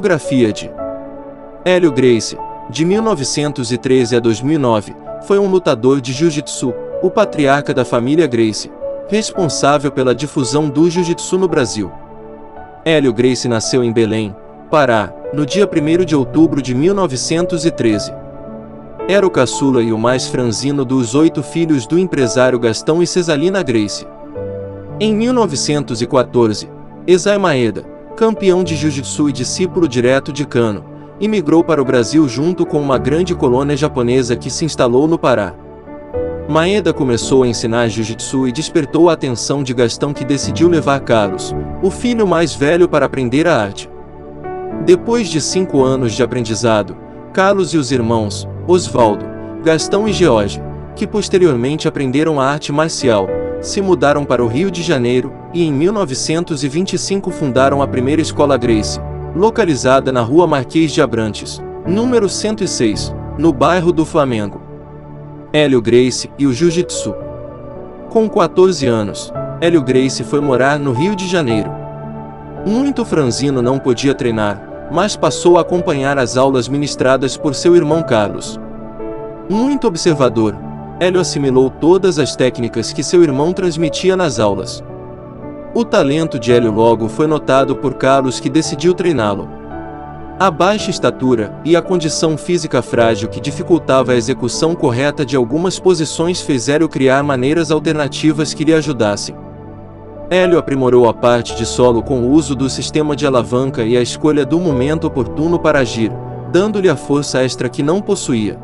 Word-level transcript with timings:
Biografia 0.00 0.50
de 0.50 0.70
Hélio 1.62 1.92
Gracie, 1.92 2.38
de 2.70 2.86
1913 2.86 4.16
a 4.16 4.18
2009, 4.18 4.96
foi 5.26 5.38
um 5.38 5.46
lutador 5.46 6.00
de 6.00 6.10
jiu-jitsu, 6.14 6.72
o 7.02 7.10
patriarca 7.10 7.74
da 7.74 7.84
família 7.84 8.26
Gracie, 8.26 8.72
responsável 9.08 9.92
pela 9.92 10.14
difusão 10.14 10.70
do 10.70 10.88
jiu-jitsu 10.88 11.36
no 11.36 11.46
Brasil. 11.46 11.92
Hélio 12.82 13.12
Gracie 13.12 13.46
nasceu 13.46 13.84
em 13.84 13.92
Belém, 13.92 14.34
Pará, 14.70 15.12
no 15.34 15.44
dia 15.44 15.68
1 15.68 16.06
de 16.06 16.16
outubro 16.16 16.62
de 16.62 16.74
1913. 16.74 18.10
Era 19.06 19.26
o 19.26 19.30
caçula 19.30 19.82
e 19.82 19.92
o 19.92 19.98
mais 19.98 20.28
franzino 20.28 20.82
dos 20.82 21.14
oito 21.14 21.42
filhos 21.42 21.86
do 21.86 21.98
empresário 21.98 22.58
Gastão 22.58 23.02
e 23.02 23.06
Cesalina 23.06 23.62
Gracie. 23.62 24.08
Em 24.98 25.14
1914, 25.14 26.70
Esai 27.06 27.36
Maeda, 27.36 27.99
campeão 28.20 28.62
de 28.62 28.76
jiu-jitsu 28.76 29.30
e 29.30 29.32
discípulo 29.32 29.88
direto 29.88 30.30
de 30.30 30.44
Kano, 30.44 30.84
imigrou 31.18 31.64
para 31.64 31.80
o 31.80 31.84
Brasil 31.86 32.28
junto 32.28 32.66
com 32.66 32.78
uma 32.78 32.98
grande 32.98 33.34
colônia 33.34 33.74
japonesa 33.74 34.36
que 34.36 34.50
se 34.50 34.62
instalou 34.62 35.08
no 35.08 35.18
Pará. 35.18 35.54
Maeda 36.46 36.92
começou 36.92 37.44
a 37.44 37.48
ensinar 37.48 37.88
jiu-jitsu 37.88 38.46
e 38.46 38.52
despertou 38.52 39.08
a 39.08 39.14
atenção 39.14 39.62
de 39.62 39.72
Gastão 39.72 40.12
que 40.12 40.22
decidiu 40.22 40.68
levar 40.68 41.00
Carlos, 41.00 41.54
o 41.82 41.90
filho 41.90 42.26
mais 42.26 42.54
velho 42.54 42.86
para 42.86 43.06
aprender 43.06 43.48
a 43.48 43.56
arte. 43.56 43.88
Depois 44.84 45.26
de 45.26 45.40
cinco 45.40 45.82
anos 45.82 46.12
de 46.12 46.22
aprendizado, 46.22 46.94
Carlos 47.32 47.72
e 47.72 47.78
os 47.78 47.90
irmãos, 47.90 48.46
Osvaldo, 48.66 49.24
Gastão 49.64 50.06
e 50.06 50.12
George, 50.12 50.62
que 50.94 51.06
posteriormente 51.06 51.88
aprenderam 51.88 52.38
a 52.38 52.44
arte 52.44 52.70
marcial, 52.70 53.26
se 53.62 53.80
mudaram 53.80 54.26
para 54.26 54.44
o 54.44 54.46
Rio 54.46 54.70
de 54.70 54.82
Janeiro 54.82 55.39
e 55.52 55.64
em 55.64 55.72
1925 55.72 57.30
fundaram 57.30 57.82
a 57.82 57.86
primeira 57.88 58.22
escola 58.22 58.56
Grace, 58.56 59.00
localizada 59.34 60.12
na 60.12 60.20
Rua 60.20 60.46
Marquês 60.46 60.92
de 60.92 61.02
Abrantes, 61.02 61.60
número 61.86 62.28
106, 62.28 63.14
no 63.38 63.52
bairro 63.52 63.92
do 63.92 64.04
Flamengo. 64.04 64.60
Hélio 65.52 65.82
Grace 65.82 66.30
e 66.38 66.46
o 66.46 66.52
Jiu-Jitsu. 66.52 67.14
Com 68.10 68.28
14 68.28 68.86
anos, 68.86 69.32
Hélio 69.60 69.82
Grace 69.82 70.22
foi 70.22 70.40
morar 70.40 70.78
no 70.78 70.92
Rio 70.92 71.16
de 71.16 71.26
Janeiro. 71.26 71.70
Muito 72.64 73.04
franzino 73.04 73.60
não 73.60 73.78
podia 73.78 74.14
treinar, 74.14 74.88
mas 74.92 75.16
passou 75.16 75.58
a 75.58 75.62
acompanhar 75.62 76.18
as 76.18 76.36
aulas 76.36 76.68
ministradas 76.68 77.36
por 77.36 77.54
seu 77.54 77.74
irmão 77.74 78.02
Carlos. 78.02 78.60
Muito 79.48 79.86
observador, 79.86 80.56
Hélio 81.00 81.20
assimilou 81.20 81.70
todas 81.70 82.18
as 82.18 82.36
técnicas 82.36 82.92
que 82.92 83.02
seu 83.02 83.22
irmão 83.22 83.52
transmitia 83.52 84.16
nas 84.16 84.38
aulas. 84.38 84.84
O 85.72 85.84
talento 85.84 86.36
de 86.36 86.52
Hélio 86.52 86.72
logo 86.72 87.08
foi 87.08 87.28
notado 87.28 87.76
por 87.76 87.94
Carlos 87.94 88.40
que 88.40 88.50
decidiu 88.50 88.92
treiná-lo. 88.92 89.48
A 90.36 90.50
baixa 90.50 90.90
estatura 90.90 91.54
e 91.64 91.76
a 91.76 91.82
condição 91.82 92.36
física 92.36 92.82
frágil 92.82 93.28
que 93.28 93.40
dificultava 93.40 94.10
a 94.10 94.16
execução 94.16 94.74
correta 94.74 95.24
de 95.24 95.36
algumas 95.36 95.78
posições 95.78 96.40
fez 96.40 96.68
Hélio 96.68 96.88
criar 96.88 97.22
maneiras 97.22 97.70
alternativas 97.70 98.52
que 98.52 98.64
lhe 98.64 98.74
ajudassem. 98.74 99.36
Hélio 100.28 100.58
aprimorou 100.58 101.08
a 101.08 101.14
parte 101.14 101.54
de 101.54 101.64
solo 101.64 102.02
com 102.02 102.20
o 102.20 102.30
uso 102.32 102.56
do 102.56 102.68
sistema 102.68 103.14
de 103.14 103.24
alavanca 103.24 103.84
e 103.84 103.96
a 103.96 104.02
escolha 104.02 104.44
do 104.44 104.58
momento 104.58 105.06
oportuno 105.06 105.56
para 105.56 105.78
agir, 105.78 106.10
dando-lhe 106.50 106.88
a 106.88 106.96
força 106.96 107.44
extra 107.44 107.68
que 107.68 107.82
não 107.82 108.00
possuía. 108.00 108.58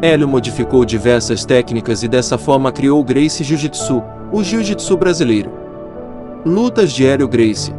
Hélio 0.00 0.28
modificou 0.28 0.84
diversas 0.84 1.44
técnicas 1.44 2.04
e 2.04 2.08
dessa 2.08 2.38
forma 2.38 2.70
criou 2.70 3.00
o 3.00 3.04
Gracie 3.04 3.44
Jiu-Jitsu, 3.44 4.00
o 4.30 4.42
Jiu-Jitsu 4.44 4.96
brasileiro. 4.96 5.61
Lutas 6.44 6.90
de 6.92 7.06
Hélio 7.06 7.28
Gracie 7.28 7.72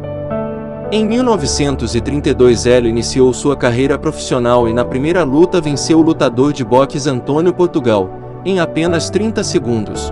Em 0.90 1.06
1932 1.06 2.64
Hélio 2.64 2.88
iniciou 2.88 3.30
sua 3.34 3.54
carreira 3.54 3.98
profissional 3.98 4.66
e 4.66 4.72
na 4.72 4.82
primeira 4.82 5.22
luta 5.22 5.60
venceu 5.60 5.98
o 5.98 6.02
lutador 6.02 6.50
de 6.50 6.64
boxe 6.64 7.06
Antônio 7.06 7.52
Portugal, 7.52 8.08
em 8.42 8.60
apenas 8.60 9.10
30 9.10 9.44
segundos. 9.44 10.10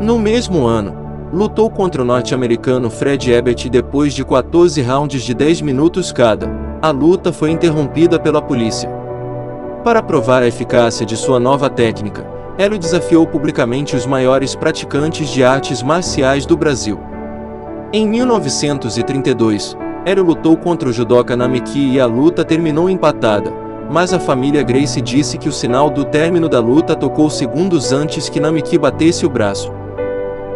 No 0.00 0.18
mesmo 0.18 0.66
ano, 0.66 0.96
lutou 1.30 1.68
contra 1.68 2.00
o 2.00 2.04
norte-americano 2.04 2.88
Fred 2.88 3.30
Ebert 3.30 3.68
depois 3.68 4.14
de 4.14 4.24
14 4.24 4.80
rounds 4.80 5.22
de 5.22 5.34
10 5.34 5.60
minutos 5.60 6.12
cada. 6.12 6.50
A 6.80 6.90
luta 6.90 7.30
foi 7.30 7.50
interrompida 7.50 8.18
pela 8.18 8.40
polícia. 8.40 8.88
Para 9.84 10.02
provar 10.02 10.42
a 10.42 10.48
eficácia 10.48 11.04
de 11.04 11.14
sua 11.14 11.38
nova 11.38 11.68
técnica, 11.68 12.26
Hélio 12.56 12.78
desafiou 12.78 13.26
publicamente 13.26 13.94
os 13.94 14.06
maiores 14.06 14.54
praticantes 14.54 15.28
de 15.28 15.44
artes 15.44 15.82
marciais 15.82 16.46
do 16.46 16.56
Brasil. 16.56 17.09
Em 17.92 18.06
1932, 18.06 19.76
Hélio 20.06 20.22
lutou 20.22 20.56
contra 20.56 20.88
o 20.88 20.92
judoca 20.92 21.36
Namiki 21.36 21.94
e 21.94 21.98
a 21.98 22.06
luta 22.06 22.44
terminou 22.44 22.88
empatada, 22.88 23.52
mas 23.90 24.14
a 24.14 24.20
família 24.20 24.62
Grace 24.62 25.00
disse 25.00 25.36
que 25.36 25.48
o 25.48 25.52
sinal 25.52 25.90
do 25.90 26.04
término 26.04 26.48
da 26.48 26.60
luta 26.60 26.94
tocou 26.94 27.28
segundos 27.28 27.92
antes 27.92 28.28
que 28.28 28.38
Namiki 28.38 28.78
batesse 28.78 29.26
o 29.26 29.28
braço. 29.28 29.72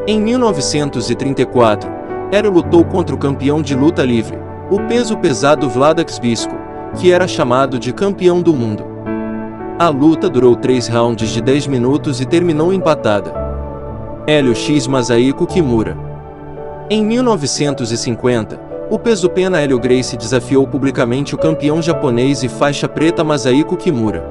Em 0.06 0.20
1934, 0.20 1.90
Hélio 2.30 2.52
lutou 2.52 2.84
contra 2.84 3.16
o 3.16 3.18
campeão 3.18 3.60
de 3.60 3.74
luta 3.74 4.04
livre, 4.04 4.38
o 4.70 4.78
peso 4.82 5.16
pesado 5.16 5.68
Vladak 5.68 6.12
Zbysko, 6.12 6.54
que 6.94 7.10
era 7.10 7.26
chamado 7.26 7.80
de 7.80 7.92
campeão 7.92 8.40
do 8.40 8.54
mundo. 8.54 8.84
A 9.76 9.88
luta 9.88 10.30
durou 10.30 10.54
3 10.54 10.86
rounds 10.86 11.30
de 11.30 11.42
10 11.42 11.66
minutos 11.66 12.20
e 12.20 12.26
terminou 12.26 12.72
empatada. 12.72 13.34
Hélio 14.24 14.54
X 14.54 14.86
Masahiko 14.86 15.48
Kimura. 15.48 16.13
Em 16.94 17.04
1950, 17.04 18.60
o 18.88 18.96
peso-pena 18.96 19.60
Hélio 19.60 19.80
Gracie 19.80 20.16
desafiou 20.16 20.64
publicamente 20.64 21.34
o 21.34 21.38
campeão 21.38 21.82
japonês 21.82 22.44
e 22.44 22.48
faixa 22.48 22.88
preta 22.88 23.24
Masahiko 23.24 23.76
Kimura. 23.76 24.24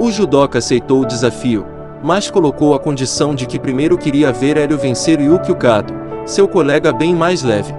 O 0.00 0.10
judoca 0.10 0.58
aceitou 0.58 1.02
o 1.02 1.04
desafio, 1.04 1.66
mas 2.02 2.30
colocou 2.30 2.74
a 2.74 2.78
condição 2.78 3.34
de 3.34 3.44
que 3.44 3.58
primeiro 3.58 3.98
queria 3.98 4.32
ver 4.32 4.56
Hélio 4.56 4.78
vencer 4.78 5.20
Yuki 5.20 5.54
Kato, 5.54 5.92
seu 6.24 6.48
colega 6.48 6.94
bem 6.94 7.14
mais 7.14 7.42
leve. 7.42 7.74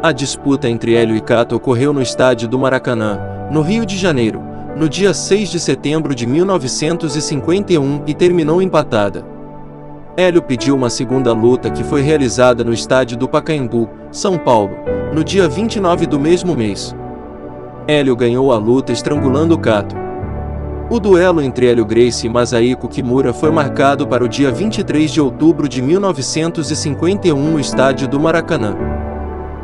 A 0.00 0.12
disputa 0.12 0.68
entre 0.68 0.94
Hélio 0.94 1.16
e 1.16 1.20
Kato 1.20 1.56
ocorreu 1.56 1.92
no 1.92 2.00
estádio 2.00 2.46
do 2.46 2.60
Maracanã, 2.60 3.18
no 3.50 3.60
Rio 3.60 3.84
de 3.84 3.98
Janeiro, 3.98 4.40
no 4.76 4.88
dia 4.88 5.12
6 5.12 5.48
de 5.50 5.58
setembro 5.58 6.14
de 6.14 6.28
1951 6.28 8.04
e 8.06 8.14
terminou 8.14 8.62
empatada. 8.62 9.29
Hélio 10.20 10.42
pediu 10.42 10.76
uma 10.76 10.90
segunda 10.90 11.32
luta 11.32 11.70
que 11.70 11.82
foi 11.82 12.02
realizada 12.02 12.62
no 12.62 12.74
estádio 12.74 13.16
do 13.16 13.26
Pacaembu, 13.26 13.88
São 14.12 14.36
Paulo, 14.36 14.72
no 15.14 15.24
dia 15.24 15.48
29 15.48 16.04
do 16.04 16.20
mesmo 16.20 16.54
mês. 16.54 16.94
Hélio 17.88 18.14
ganhou 18.14 18.52
a 18.52 18.58
luta 18.58 18.92
estrangulando 18.92 19.56
Kato. 19.56 19.96
O 20.90 21.00
duelo 21.00 21.40
entre 21.40 21.68
Hélio 21.68 21.86
Gracie 21.86 22.28
e 22.28 22.30
Masahiko 22.30 22.86
Kimura 22.86 23.32
foi 23.32 23.50
marcado 23.50 24.06
para 24.06 24.22
o 24.22 24.28
dia 24.28 24.50
23 24.50 25.10
de 25.10 25.22
outubro 25.22 25.66
de 25.66 25.80
1951 25.80 27.52
no 27.52 27.58
estádio 27.58 28.06
do 28.06 28.20
Maracanã. 28.20 28.76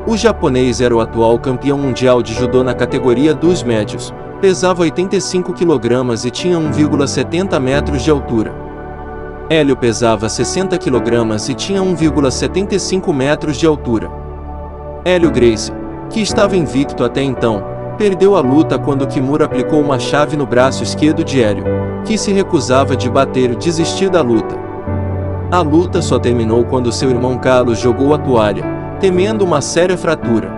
O 0.07 0.17
japonês 0.17 0.81
era 0.81 0.97
o 0.97 1.01
atual 1.01 1.39
campeão 1.39 1.77
mundial 1.77 2.23
de 2.23 2.33
judô 2.33 2.65
na 2.65 2.73
categoria 2.73 3.35
dos 3.35 3.63
médios, 3.63 4.11
pesava 4.41 4.81
85 4.81 5.53
kg 5.53 6.27
e 6.27 6.31
tinha 6.31 6.57
1,70 6.57 7.61
metros 7.61 8.03
de 8.03 8.11
altura. 8.11 8.66
Hélio 9.49 9.77
pesava 9.77 10.29
60 10.29 10.77
kg 10.77 11.37
e 11.49 11.55
tinha 11.55 11.81
1,75 11.81 13.15
metros 13.15 13.57
de 13.57 13.65
altura. 13.65 14.11
Hélio 15.05 15.31
Gracie, 15.31 15.73
que 16.11 16.21
estava 16.21 16.57
invicto 16.57 17.05
até 17.05 17.23
então, 17.23 17.63
perdeu 17.97 18.35
a 18.35 18.41
luta 18.41 18.77
quando 18.77 19.07
Kimura 19.07 19.45
aplicou 19.45 19.81
uma 19.81 20.01
chave 20.01 20.37
no 20.37 20.45
braço 20.45 20.83
esquerdo 20.83 21.23
de 21.23 21.41
Hélio, 21.41 21.65
que 22.05 22.19
se 22.19 22.33
recusava 22.33 22.97
de 22.97 23.09
bater 23.09 23.53
e 23.53 23.57
desistir 23.57 24.11
da 24.11 24.21
luta. 24.21 24.57
A 25.53 25.61
luta 25.61 26.03
só 26.03 26.19
terminou 26.19 26.65
quando 26.65 26.91
seu 26.91 27.09
irmão 27.09 27.39
Carlos 27.39 27.79
jogou 27.79 28.15
a 28.15 28.19
toalha, 28.19 28.65
temendo 28.99 29.45
uma 29.45 29.61
séria 29.61 29.97
fratura. 29.97 30.51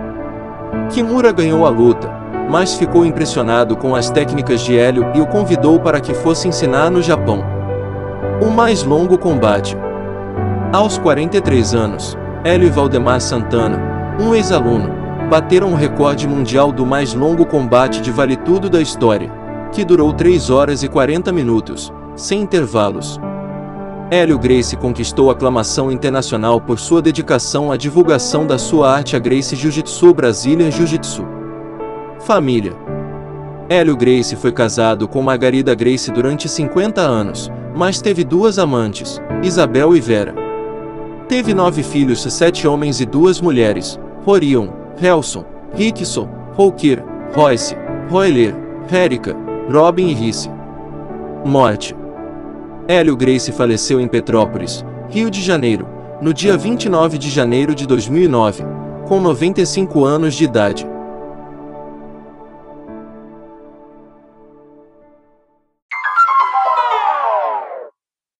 Kimura 0.89 1.31
ganhou 1.31 1.63
a 1.63 1.69
luta, 1.69 2.09
mas 2.49 2.73
ficou 2.73 3.05
impressionado 3.05 3.77
com 3.77 3.93
as 3.93 4.09
técnicas 4.09 4.61
de 4.61 4.75
Hélio 4.75 5.11
e 5.13 5.21
o 5.21 5.27
convidou 5.27 5.79
para 5.79 6.01
que 6.01 6.15
fosse 6.15 6.47
ensinar 6.47 6.89
no 6.89 7.03
Japão. 7.03 7.58
O 8.41 8.49
mais 8.49 8.83
longo 8.83 9.17
combate. 9.17 9.75
Aos 10.71 10.97
43 10.97 11.75
anos, 11.75 12.17
Hélio 12.45 12.67
e 12.67 12.69
Valdemar 12.69 13.19
Santana, 13.19 13.77
um 14.17 14.33
ex-aluno, 14.33 14.89
bateram 15.29 15.73
o 15.73 15.75
recorde 15.75 16.25
mundial 16.25 16.71
do 16.71 16.85
mais 16.85 17.13
longo 17.13 17.45
combate 17.45 17.99
de 17.99 18.11
vale 18.11 18.37
tudo 18.37 18.69
da 18.69 18.81
história, 18.81 19.29
que 19.73 19.83
durou 19.83 20.13
3 20.13 20.49
horas 20.49 20.83
e 20.83 20.87
40 20.87 21.33
minutos, 21.33 21.91
sem 22.15 22.41
intervalos. 22.41 23.19
Hélio 24.09 24.39
Gracie 24.39 24.77
conquistou 24.77 25.29
aclamação 25.29 25.91
internacional 25.91 26.61
por 26.61 26.79
sua 26.79 27.01
dedicação 27.01 27.73
à 27.73 27.75
divulgação 27.75 28.47
da 28.47 28.57
sua 28.57 28.89
arte 28.89 29.17
a 29.17 29.19
Gracie 29.19 29.57
Jiu-Jitsu 29.57 30.13
Brasília 30.13 30.71
Jiu-Jitsu. 30.71 31.25
Família 32.21 32.73
Hélio 33.67 33.97
Grace 33.97 34.35
foi 34.37 34.53
casado 34.53 35.09
com 35.09 35.21
Margarida 35.21 35.75
Grace 35.75 36.09
durante 36.09 36.47
50 36.47 37.01
anos, 37.01 37.51
mas 37.79 38.01
teve 38.01 38.25
duas 38.25 38.59
amantes, 38.59 39.21
Isabel 39.41 39.95
e 39.95 40.01
Vera. 40.01 40.35
Teve 41.29 41.53
nove 41.53 41.81
filhos, 41.81 42.21
sete 42.23 42.67
homens 42.67 42.99
e 42.99 43.05
duas 43.05 43.39
mulheres, 43.39 43.97
Rorion, 44.25 44.67
Helson, 45.01 45.45
Rickson, 45.73 46.27
Roqueira, 46.55 47.05
Royce, 47.33 47.77
Roeler, 48.09 48.53
Érica, 48.91 49.33
Robin 49.71 50.09
e 50.09 50.13
Risse. 50.13 50.51
Morte. 51.45 51.95
Hélio 52.85 53.15
Grace 53.15 53.49
faleceu 53.53 54.01
em 54.01 54.09
Petrópolis, 54.09 54.83
Rio 55.07 55.31
de 55.31 55.41
Janeiro, 55.41 55.87
no 56.21 56.33
dia 56.33 56.57
29 56.57 57.17
de 57.17 57.29
janeiro 57.29 57.73
de 57.73 57.87
2009, 57.87 58.61
com 59.07 59.21
95 59.21 60.03
anos 60.03 60.35
de 60.35 60.43
idade. 60.43 60.85